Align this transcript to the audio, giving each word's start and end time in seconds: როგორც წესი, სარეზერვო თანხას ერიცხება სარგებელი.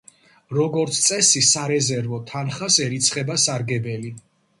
როგორც 0.57 1.01
წესი, 1.07 1.43
სარეზერვო 1.47 2.19
თანხას 2.31 2.79
ერიცხება 2.87 3.37
სარგებელი. 3.45 4.13